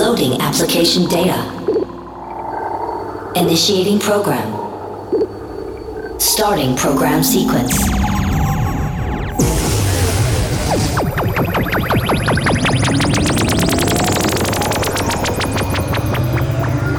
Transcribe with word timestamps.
Loading 0.00 0.40
application 0.40 1.06
data. 1.08 1.38
Initiating 3.36 3.98
program. 4.00 4.48
Starting 6.18 6.76
program 6.76 7.22
sequence. 7.22 7.76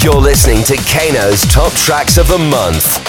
You're 0.04 0.20
listening 0.20 0.62
to 0.65 0.77
Kano's 0.77 1.40
Top 1.46 1.73
Tracks 1.73 2.18
of 2.18 2.29
the 2.29 2.37
Month. 2.38 3.07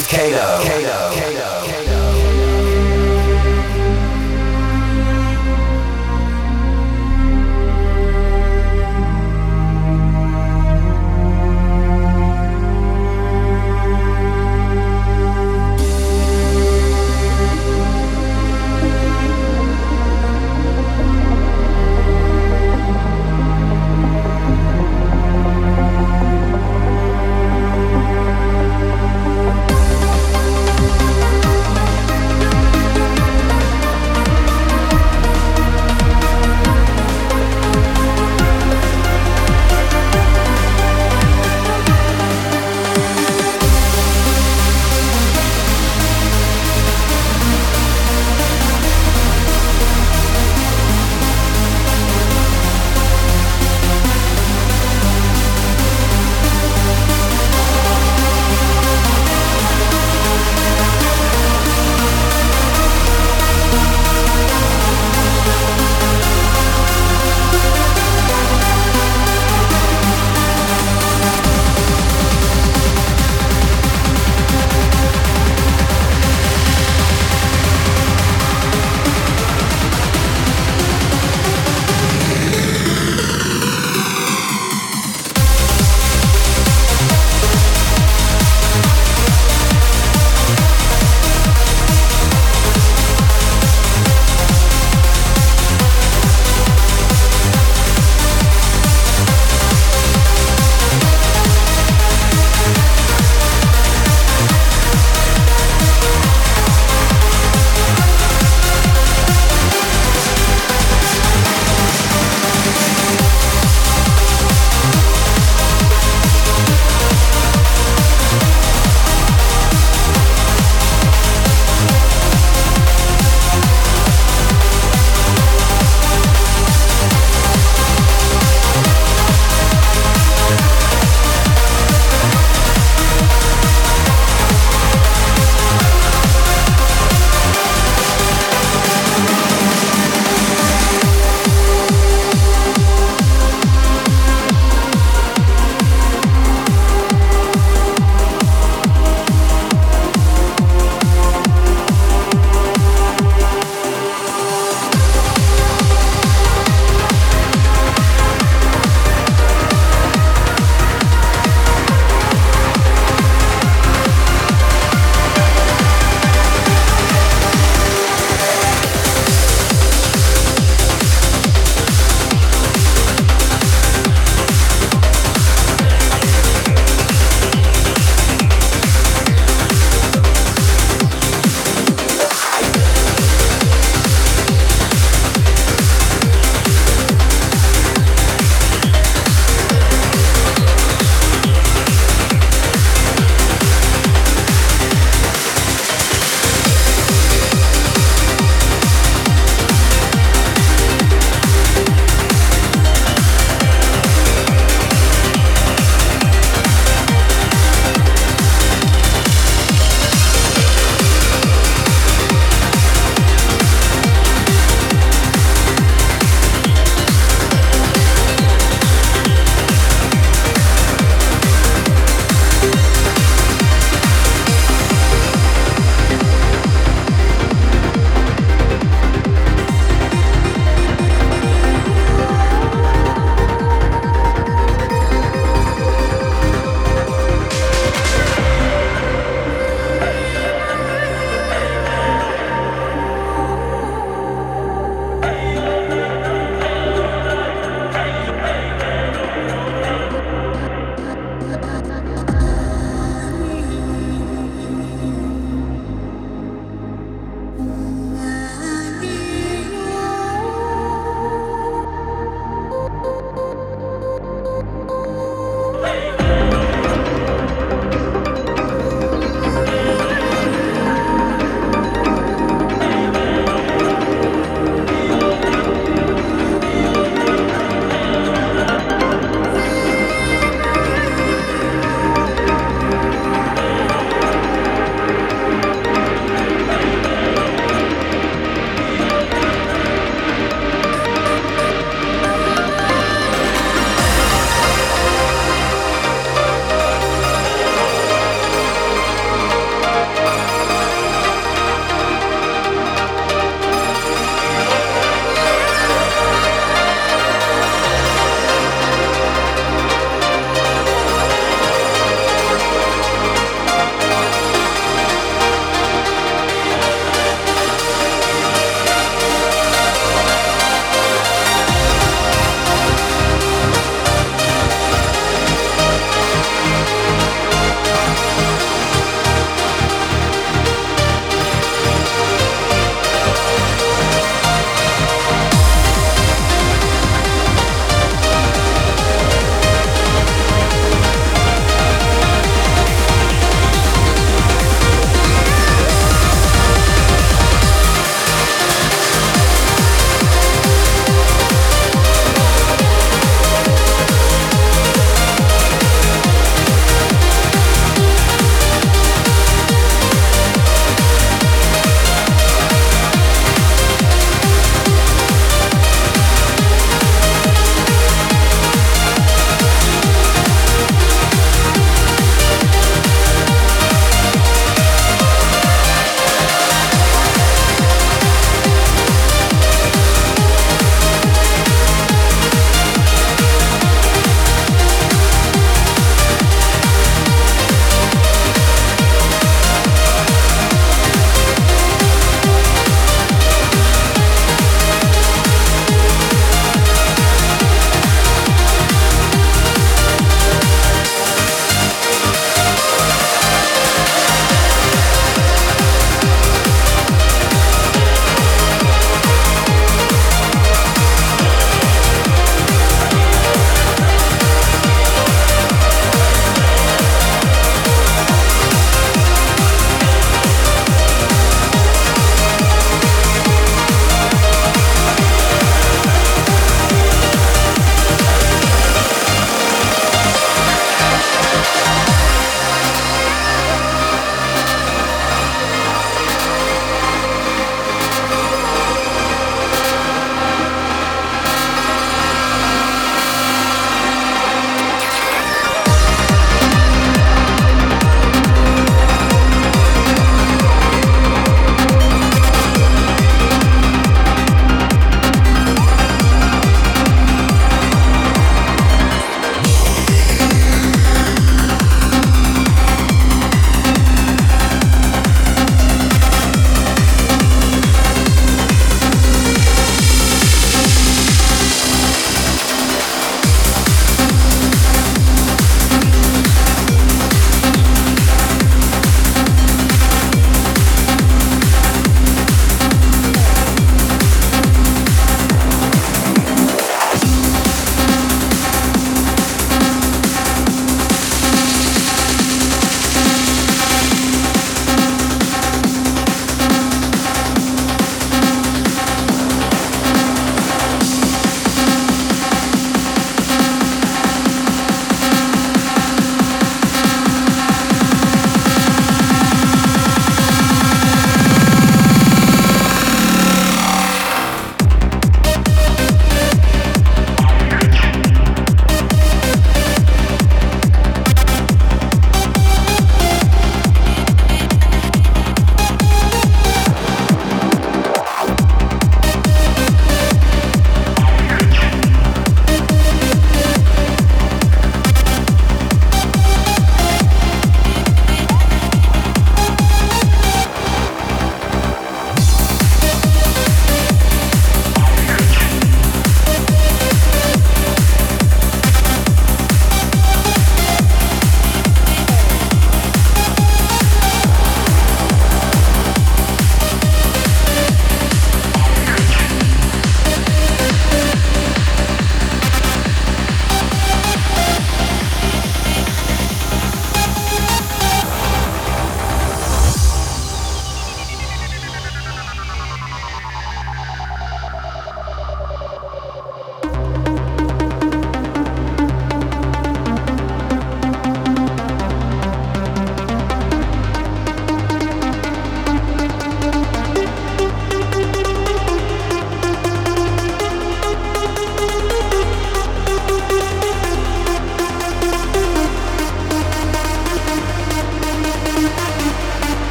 With 0.00 0.08
Kano. 0.08 0.29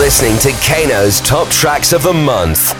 Listening 0.00 0.38
to 0.38 0.50
Kano's 0.66 1.20
Top 1.20 1.46
Tracks 1.48 1.92
of 1.92 2.02
the 2.02 2.14
Month. 2.14 2.79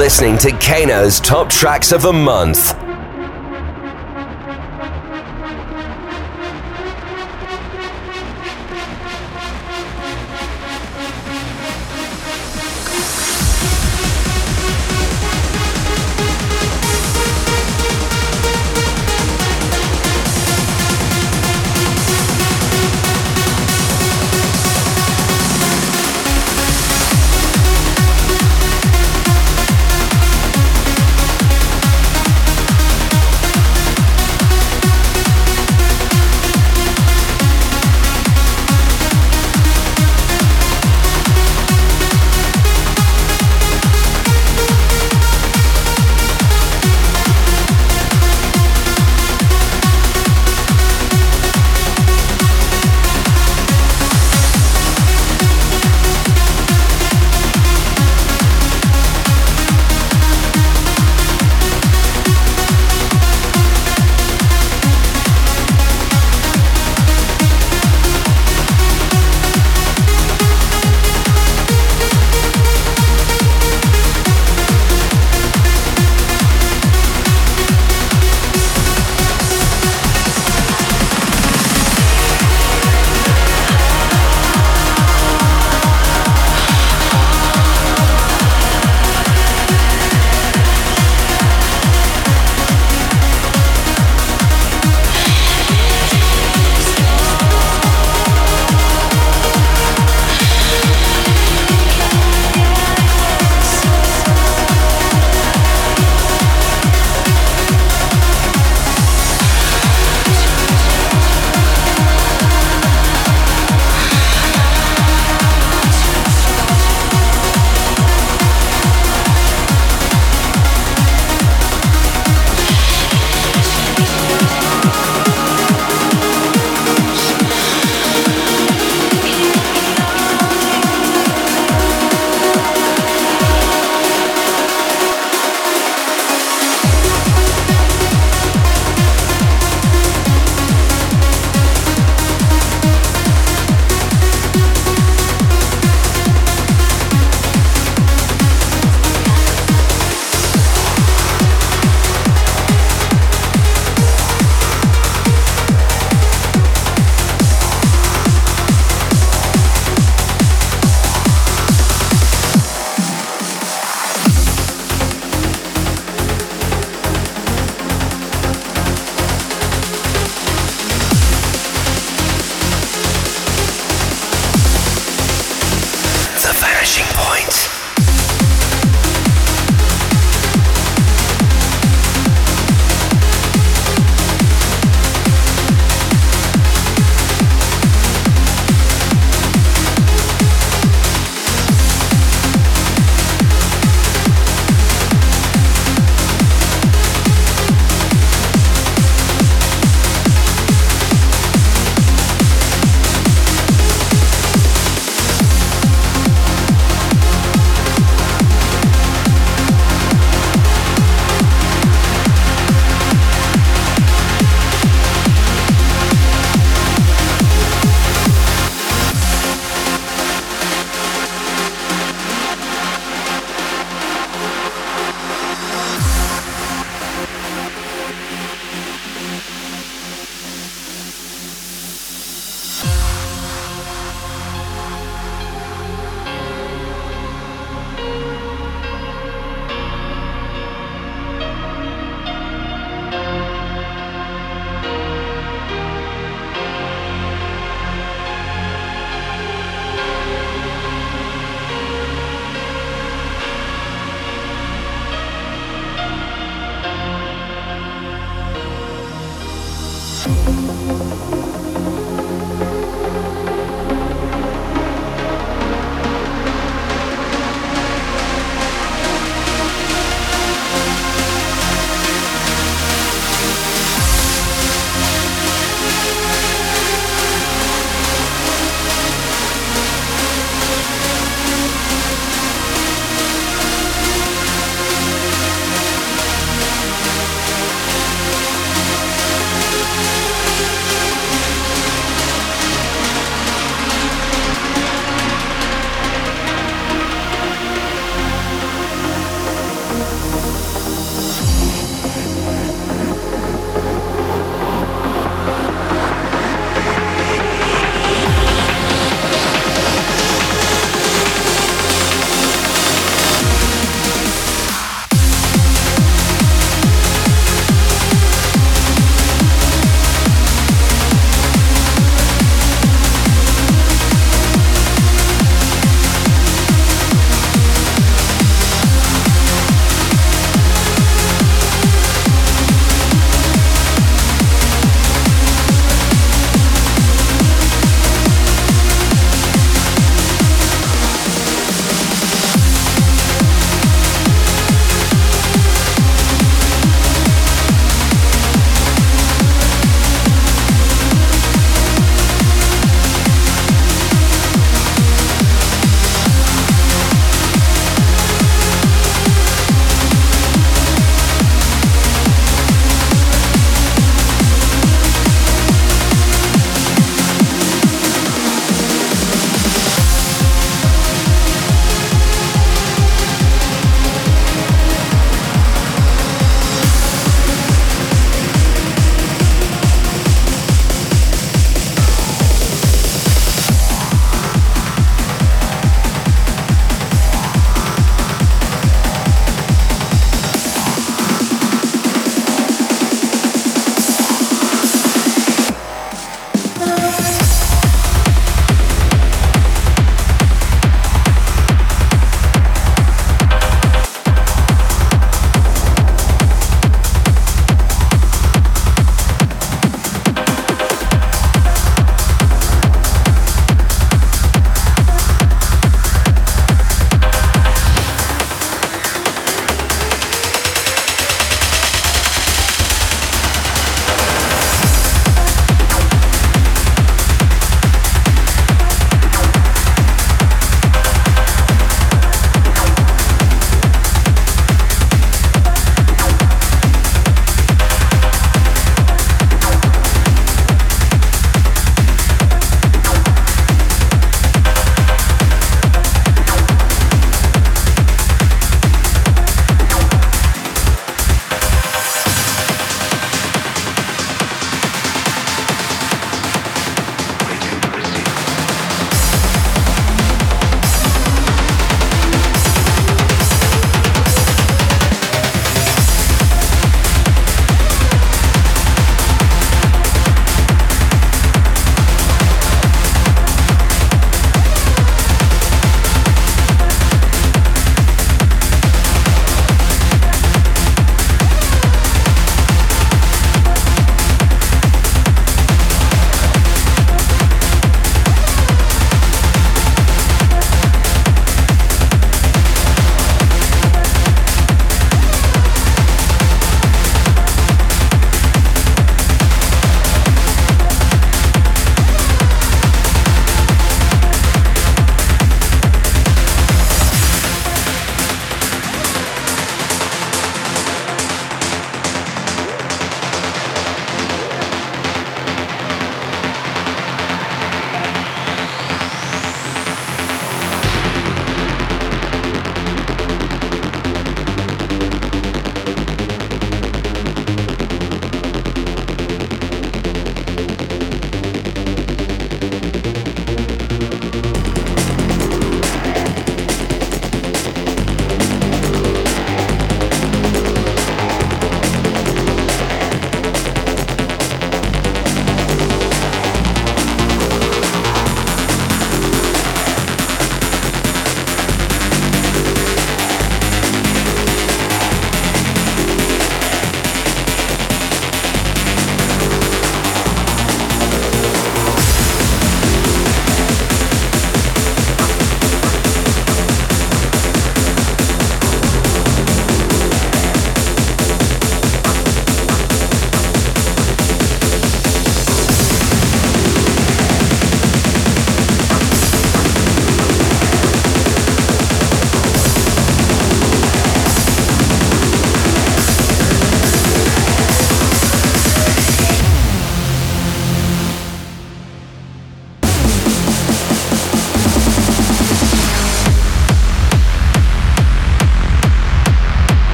Listening 0.00 0.38
to 0.38 0.50
Kano's 0.52 1.20
Top 1.20 1.50
Tracks 1.50 1.92
of 1.92 2.00
the 2.00 2.10
Month. 2.10 2.79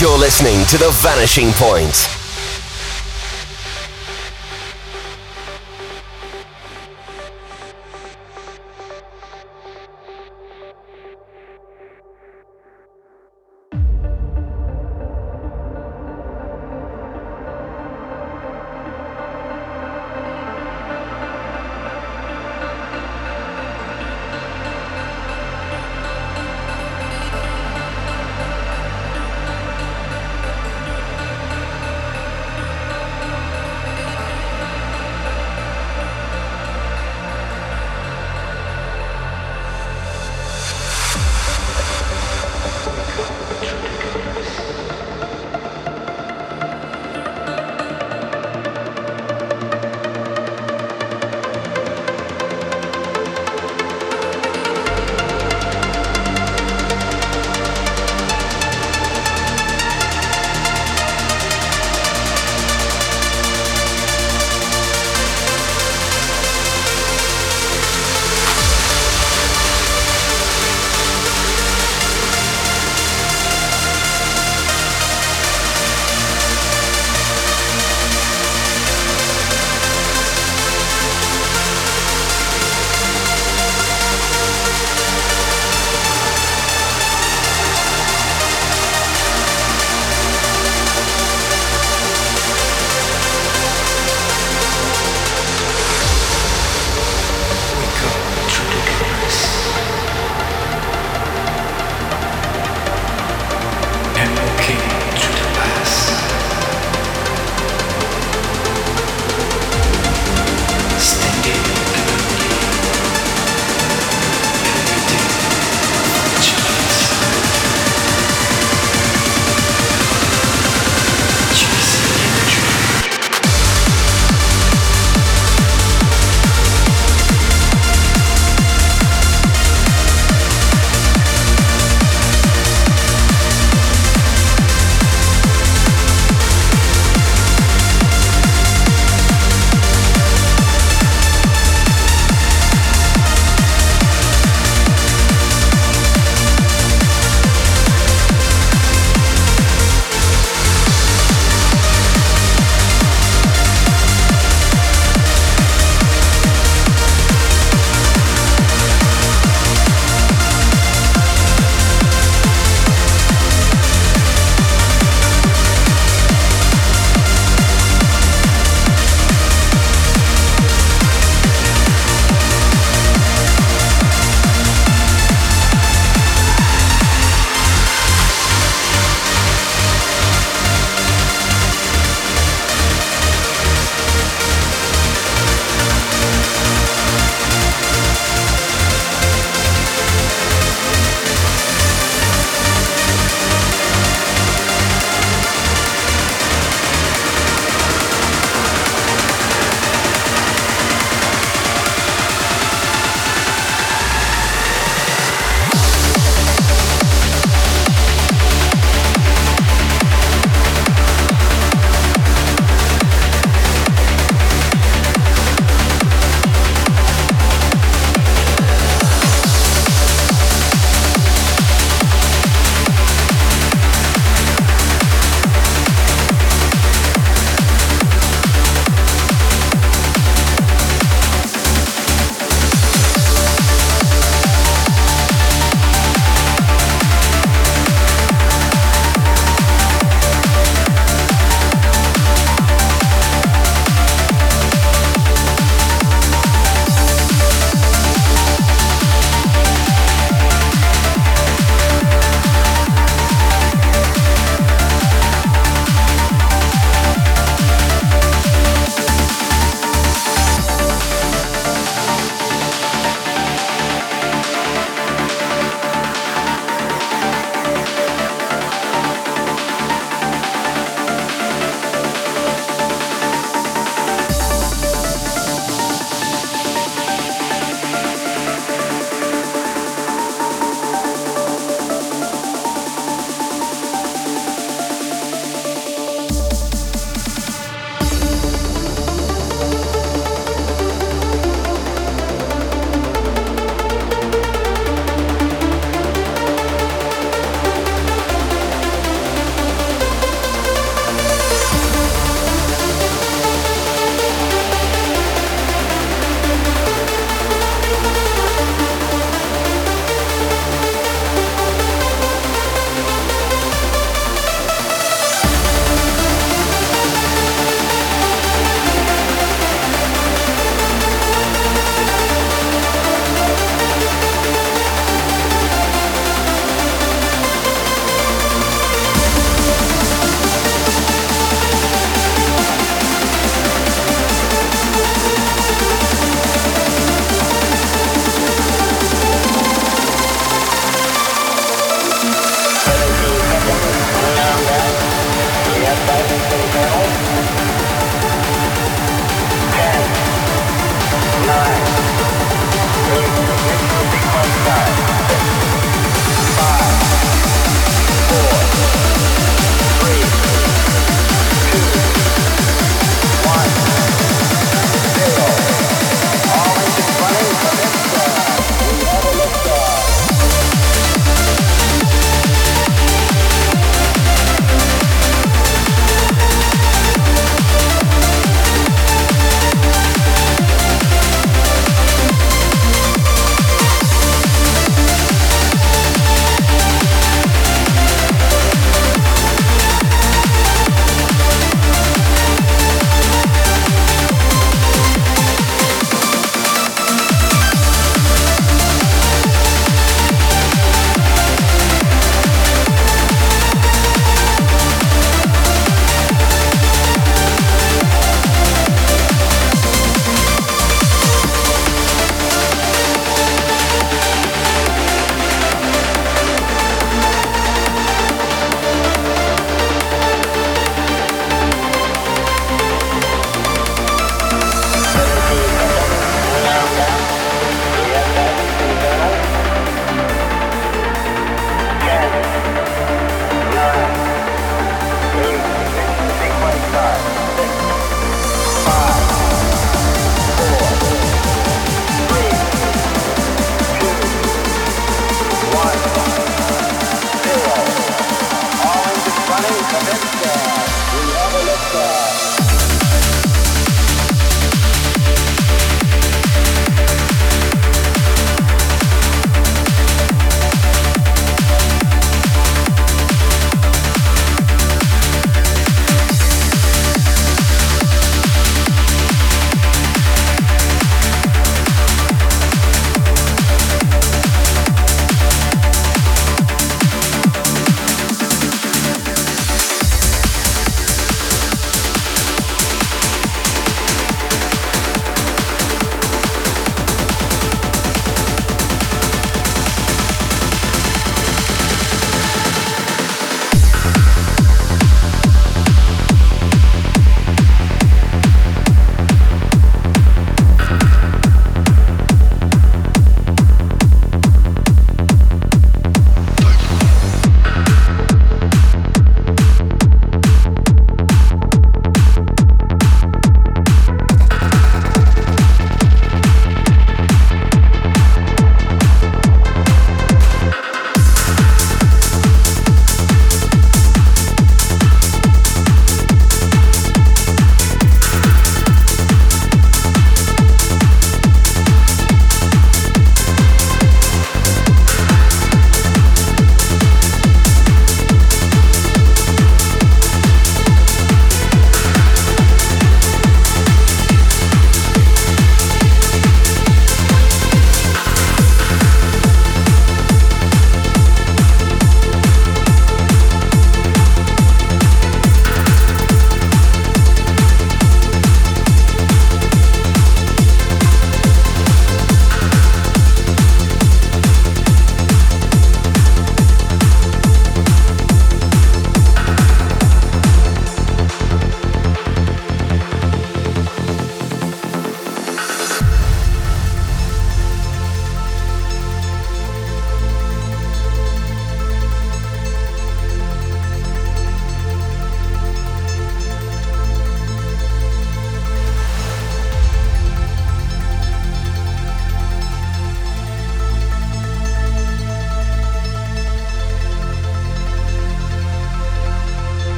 You're 0.00 0.16
listening 0.16 0.64
to 0.68 0.78
The 0.78 0.88
Vanishing 1.02 1.52
Point. 1.52 2.19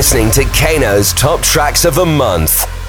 Listening 0.00 0.30
to 0.30 0.42
Kano's 0.58 1.12
Top 1.12 1.42
Tracks 1.42 1.84
of 1.84 1.94
the 1.94 2.06
Month. 2.06 2.79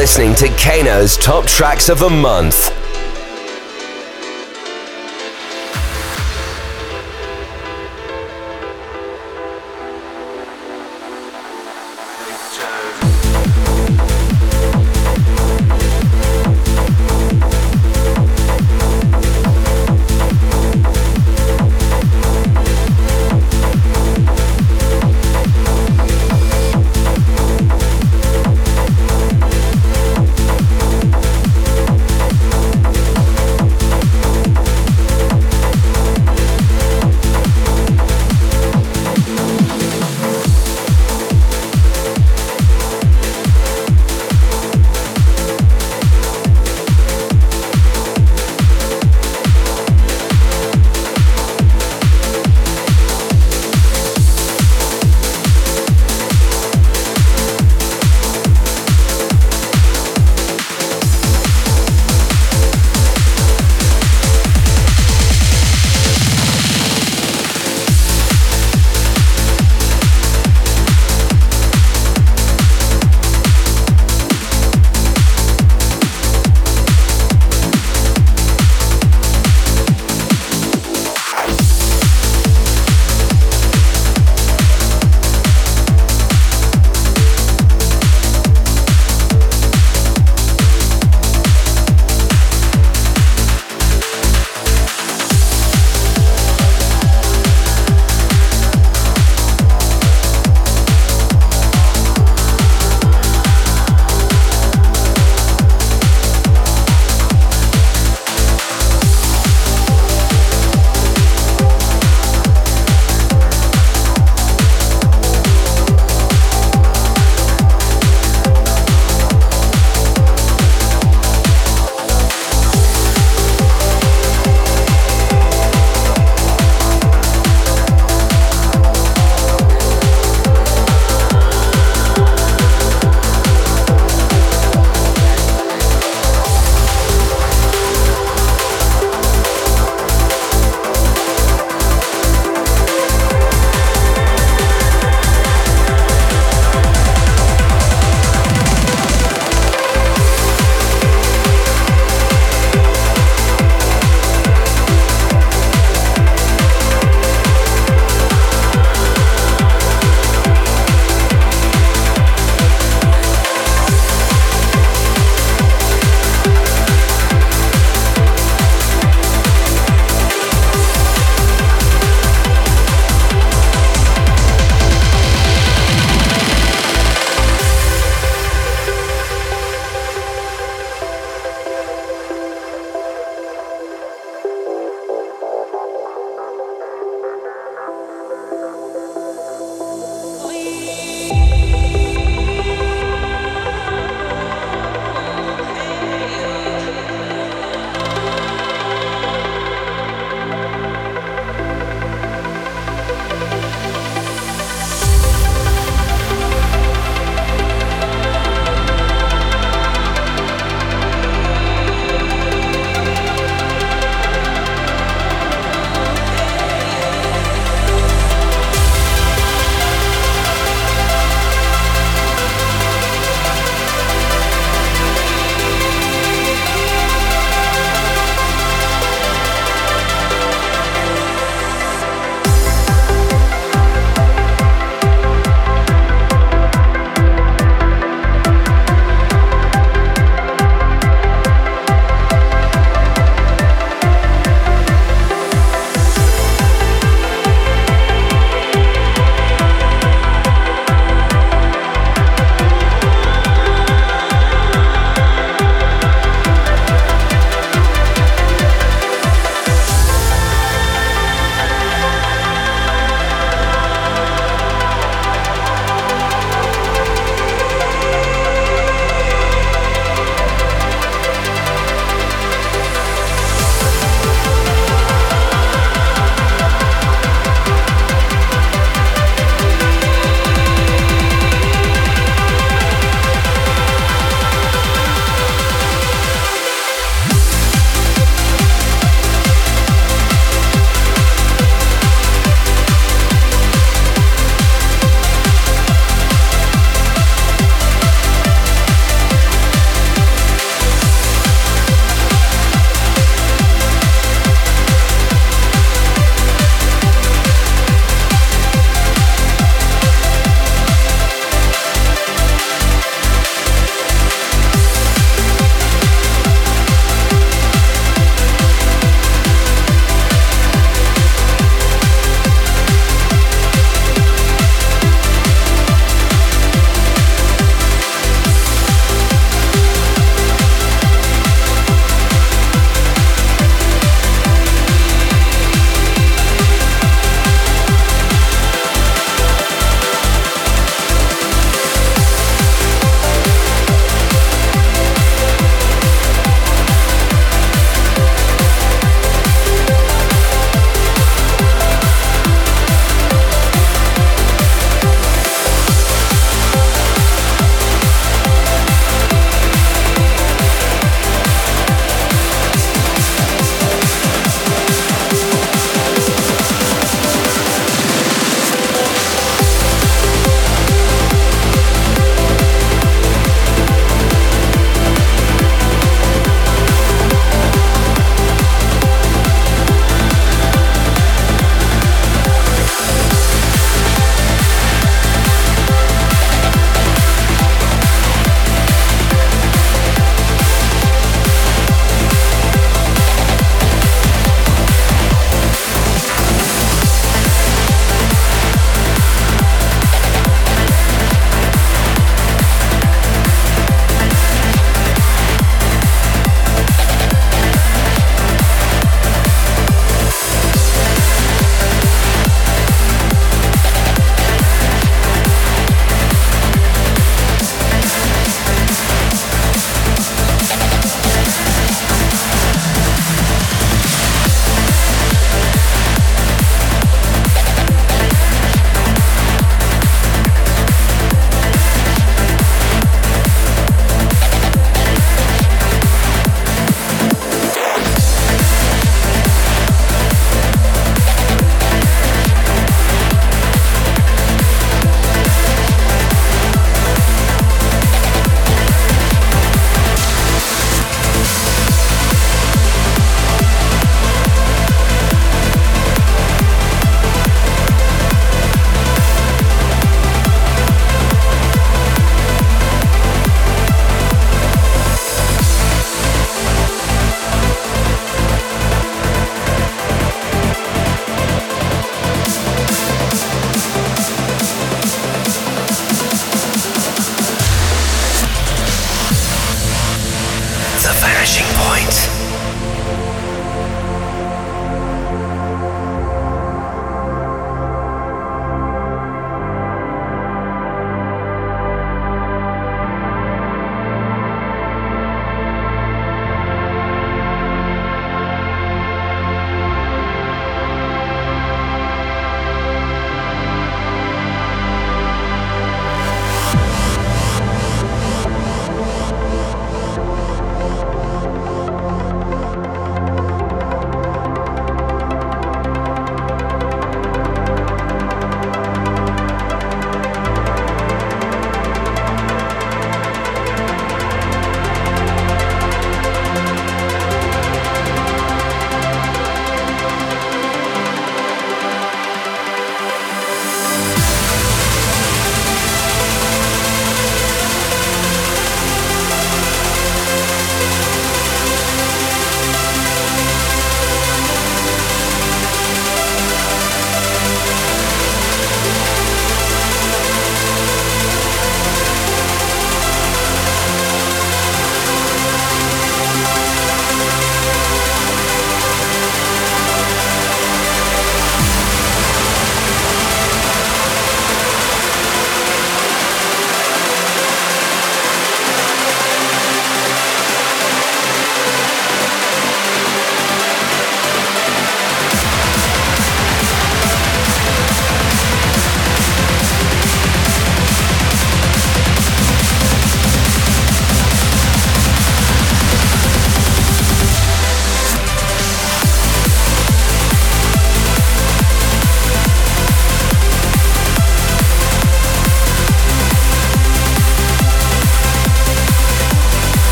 Listening 0.00 0.34
to 0.34 0.48
Kano's 0.56 1.18
Top 1.18 1.44
Tracks 1.44 1.90
of 1.90 1.98
the 1.98 2.08
Month. 2.08 2.79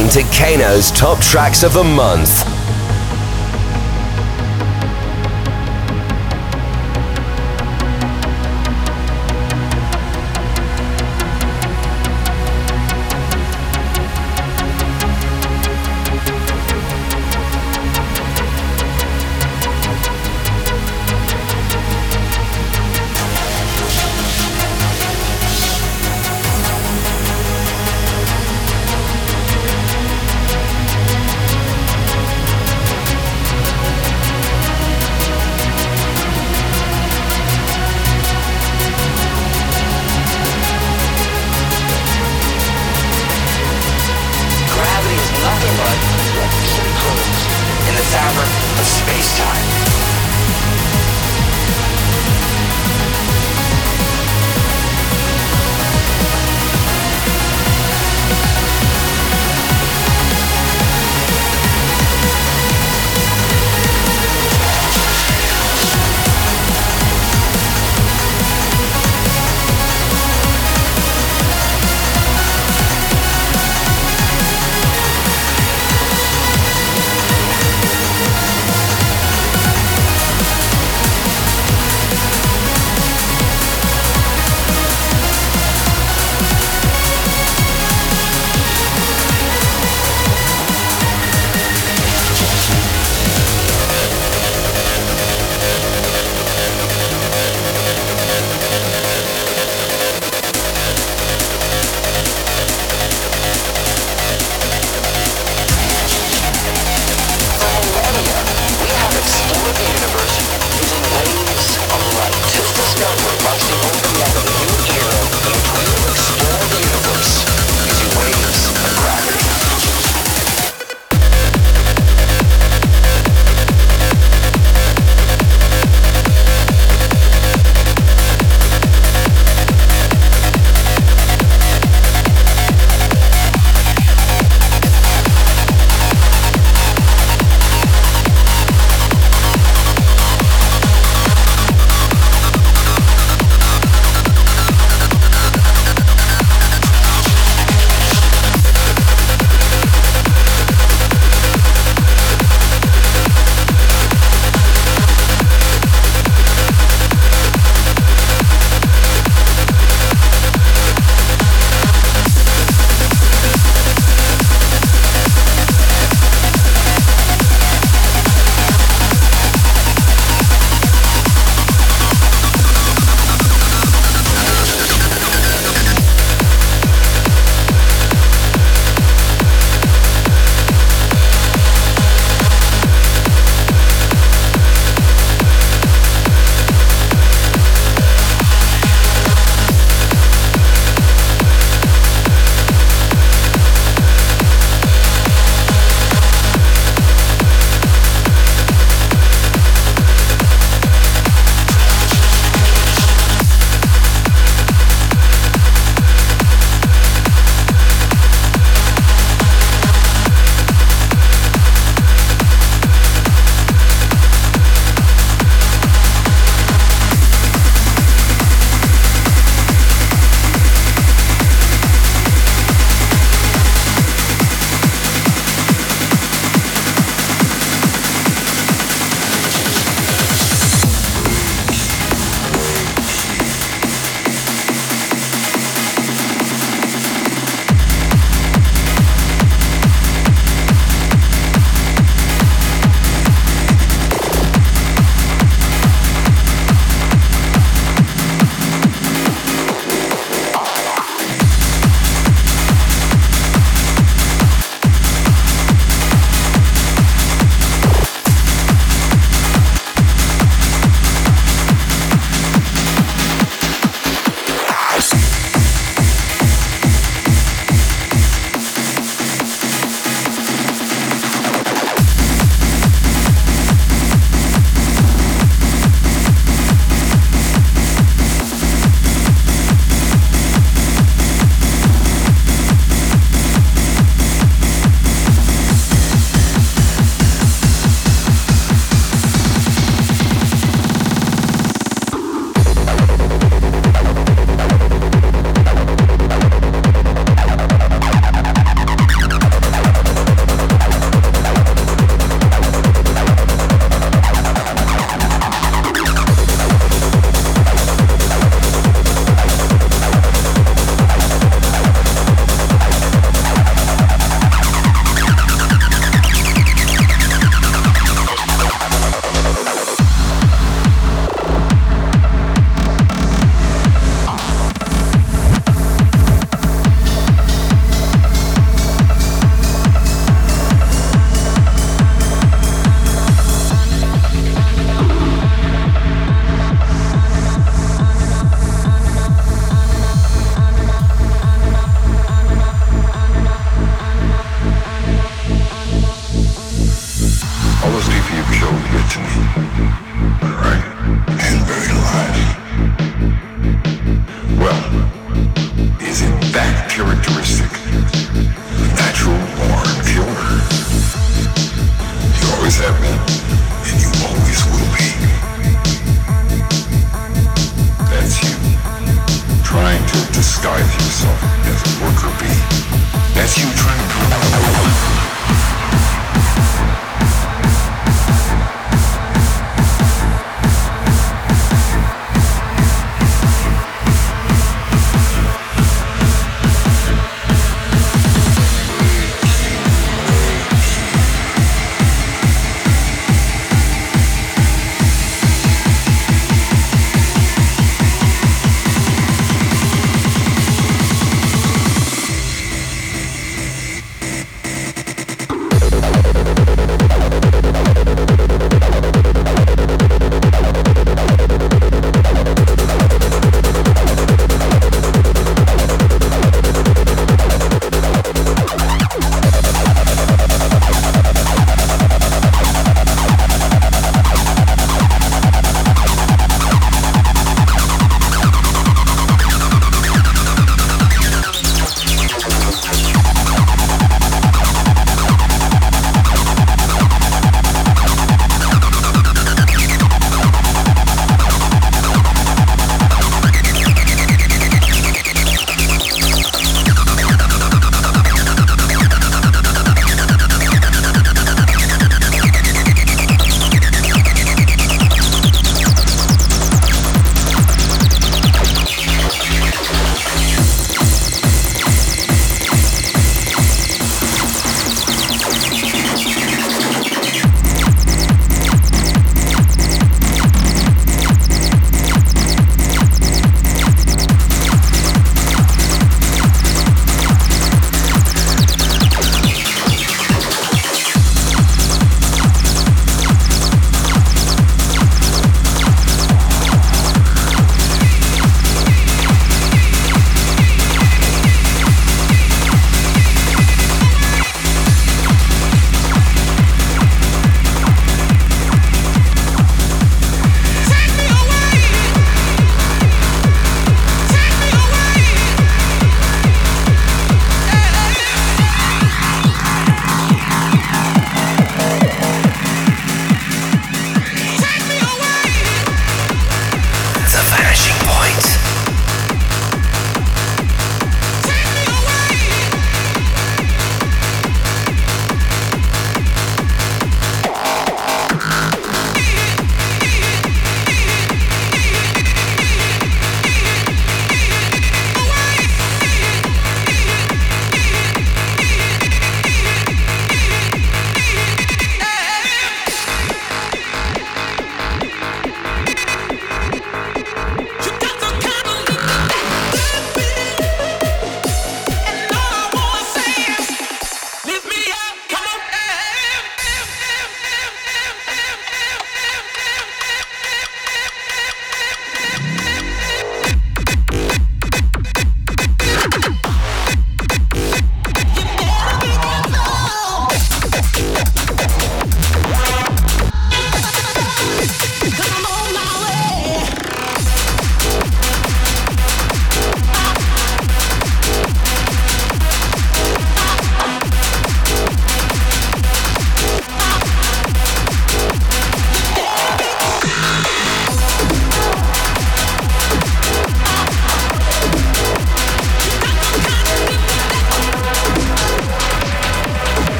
Listening 0.00 0.24
to 0.24 0.36
Kano's 0.36 0.90
Top 0.90 1.20
Tracks 1.20 1.62
of 1.62 1.74
the 1.74 1.84
Month. 1.84 2.49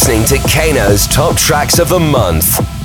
Listening 0.00 0.24
to 0.24 0.48
Kano's 0.48 1.06
Top 1.06 1.36
Tracks 1.36 1.78
of 1.78 1.90
the 1.90 2.00
Month. 2.00 2.79